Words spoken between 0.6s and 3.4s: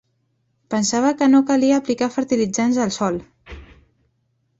Pensava que no calia aplicar fertilitzants al sòl.